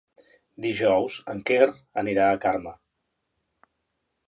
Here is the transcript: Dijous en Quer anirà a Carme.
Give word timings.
Dijous 0.63 1.17
en 1.33 1.43
Quer 1.51 1.67
anirà 2.03 2.27
a 2.31 2.41
Carme. 2.47 2.75